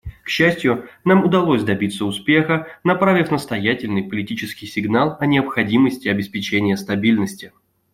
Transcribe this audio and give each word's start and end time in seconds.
К 0.23 0.29
счастью, 0.29 0.89
нам 1.05 1.23
удалось 1.23 1.61
добиться 1.61 2.05
успеха, 2.05 2.65
направив 2.83 3.29
настоятельный 3.29 4.01
политический 4.03 4.65
сигнал 4.65 5.15
о 5.19 5.25
необходимости 5.27 6.07
обеспечения 6.07 6.75
стабильности. 6.75 7.51